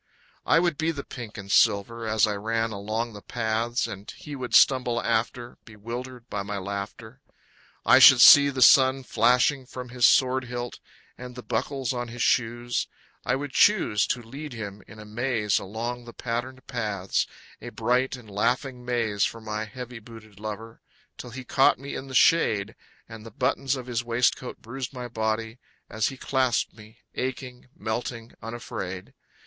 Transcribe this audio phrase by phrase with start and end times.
[0.47, 4.35] I would be the pink and silver as I ran along the paths, And he
[4.35, 7.21] would stumble after, Bewildered by my laughter.
[7.85, 10.79] I should see the sun flashing from his sword hilt
[11.19, 12.87] and the buckles on his shoes.
[13.23, 17.27] I would choose To lead him in a maze along the patterned paths,
[17.61, 20.81] A bright and laughing maze for my heavy booted lover,
[21.15, 22.73] Till he caught me in the shade,
[23.07, 25.59] And the buttons of his waistcoat bruised my body
[25.91, 29.13] as he clasped me, Aching, melting, unafraid.